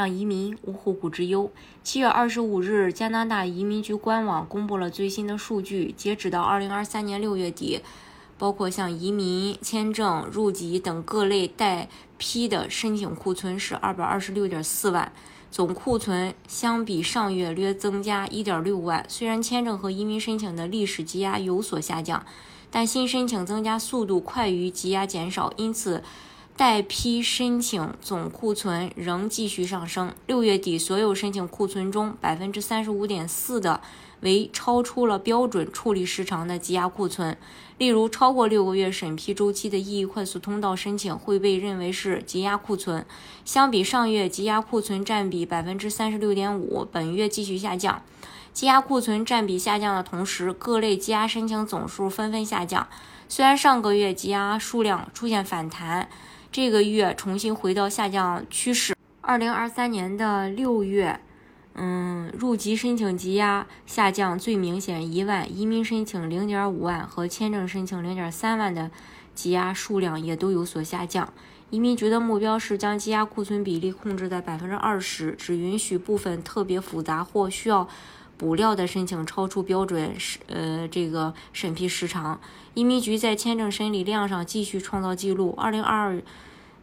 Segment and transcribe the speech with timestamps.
[0.00, 1.52] 让移民无后顾之忧。
[1.82, 7.82] 七月二十五日，加拿大移民局官网公布了最新的数据，截止到二零二三年六月底，
[8.38, 15.12] 包括像移民签证、入籍等各类待批的申请库存是二百二十六点四万，
[15.50, 19.04] 总库存相比上月略增加一点六万。
[19.06, 22.24] 虽然签证和移民申请的历史积压有所下降，
[22.70, 26.02] 但新申请增加速度快于积压减少，因此。
[26.60, 30.12] 待批申请总库存仍继续上升。
[30.26, 33.80] 六月底，所有申请库存中，百分之三十五点四的
[34.20, 37.34] 为超出了标准处理时长的积压库存。
[37.78, 43.06] 例如，超过六个月审批周期的异议快速通道申请会被认为是积压库存。
[43.46, 48.02] 相比上月，积压库存占比百分之三十六点五，本月继续下降。
[48.52, 52.86] 积压库存占比下降的同时，各类积压申请总数纷纷下降。
[53.30, 56.10] 虽然上个月积压数量出现反弹。
[56.52, 58.96] 这个月重新回到下降趋势。
[59.20, 61.20] 二零二三年的六月，
[61.74, 68.90] 嗯，入籍申请积压下降最明显，一万移民申请零点五万和签证申请零点三万的
[69.32, 71.32] 积压数量也都有所下降。
[71.70, 77.88] 移民局的目标是将积压库存比例控制在百分之二十，只允许部分特别复杂或需要。
[78.40, 82.40] 补料的申请超出标准审呃这个审批时长，
[82.72, 85.54] 移民局在签证审理量上继续创造记录。
[85.58, 86.22] 二零二二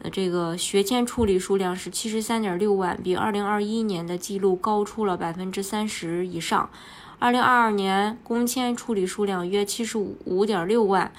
[0.00, 6.70] 呃这个学签处理数量是七十三点六万，比二零二一年的记录高出了百分之三十以上。
[7.18, 11.12] 二零二二年工签处理数量约七十五点六万，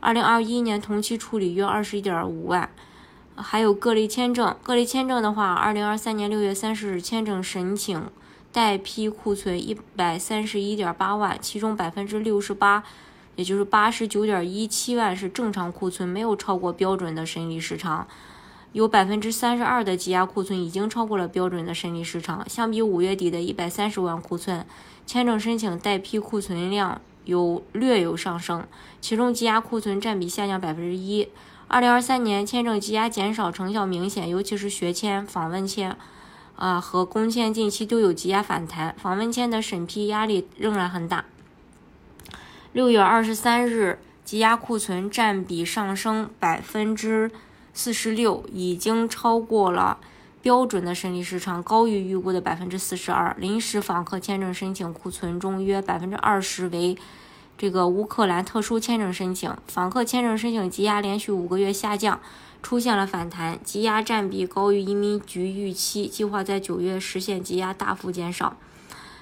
[0.00, 2.68] 二零二一年同期处理约二十一点五万。
[3.36, 8.02] 还有各类签证，各类签证的话，二零二三年六月三十日签证申请。
[8.56, 12.82] 待批库存一百三十一点八万，其中百分之六十八，
[13.34, 18.08] 也就是八十九点一七万是正常库存，没有超过标准的审理时长。
[18.72, 22.48] 有百分之三十二的积压库存已经超过了标准的审理时长。
[22.48, 24.64] 相比五月底的一百三十万库存，
[25.04, 28.66] 签证申请待批库存量有略有上升，
[29.02, 31.28] 其中积压库存占比下降百分之一。
[31.68, 35.94] 二零二三年签证积压减少成效明显，尤其是学签、访问签。
[36.56, 41.24] 啊，和工签近期都有积压反弹，访问签的审批压力仍然很大。
[42.72, 47.30] 六月二十三日，积压库存占比上升百分之
[47.72, 49.98] 四十六，已经超过了
[50.42, 53.36] 标准的审理时长，高于预估的百分之四十二。
[53.38, 56.96] 临时访客签证申请库存中约百分之二十为
[57.58, 62.20] 这个乌克兰特殊签证申请，访客签证申请积压连续五个月下降。
[62.62, 68.56] 出现了反弹，积压占比高于移民局预期，计划在九月实现积压大幅减少。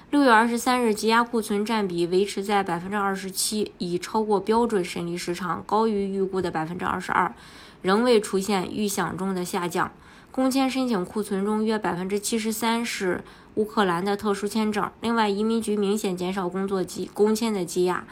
[0.09, 7.35] 六月二十三日，积压库存占比维持在百分之二十七，已超过标准审理时长，高于预估的百分之二十二，
[7.83, 9.91] 仍未出现预想中的下降。
[10.35, 13.23] 工签申请库存中约百分之七十三是
[13.53, 14.91] 乌克兰的特殊签证。
[14.99, 18.05] 另外，移民局明显减少工作积工签的积压。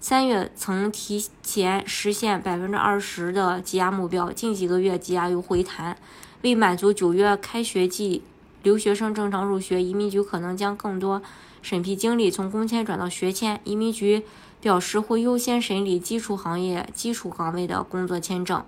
[0.00, 5.96] 三月曾提前实现百分之二十的积压目标，近几个月积压又回弹。
[6.42, 8.24] 为满足九月开学季
[8.64, 11.22] 留学生正常入学，移民局可能将更多
[11.62, 13.60] 审批精力从工签转到学签。
[13.62, 14.24] 移民局
[14.60, 18.64] 表示会优先审理基础行业、基础岗位的工作签证。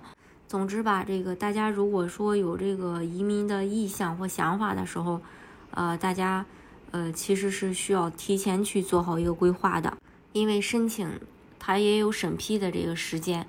[0.51, 5.21] 总之吧，这个大家如果说有这个移民的意向或想法的时候，
[5.69, 6.45] 呃，大家
[6.91, 9.95] 呃其实是需要提前去做好一个规划的。
[10.33, 11.09] 因为申请
[11.57, 13.47] 它也有审批的这个时间，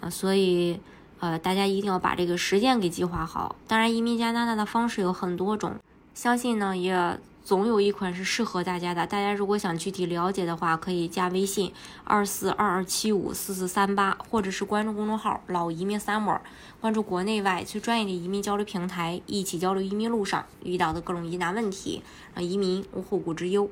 [0.00, 0.78] 呃，所以
[1.18, 3.56] 呃，大家一定要把这个时间给计划好。
[3.66, 5.76] 当然，移民加拿大的方式有很多种，
[6.12, 9.06] 相信呢也总有一款是适合大家的。
[9.06, 11.70] 大家如果想具体了解的话，可以加微信
[12.02, 16.40] 二四二二七五四四三八，或者是关注公众号“老移民 summer”，
[16.80, 22.02] 关注国内外最专业的移民交流平台，一起交流移民路上遇到的各种疑难问题，
[22.34, 23.68] 让移民无后顾之忧。